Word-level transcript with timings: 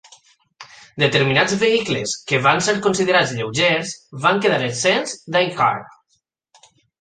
Determinats 1.01 1.57
vehicles 1.63 2.15
que 2.31 2.39
van 2.45 2.63
ser 2.69 2.75
considerats 2.87 3.35
lleugers 3.41 3.93
van 4.25 4.41
quedar 4.47 4.59
exempts 4.71 5.15
d'AirCare. 5.37 5.87